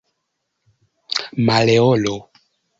Maleolo 1.45 2.15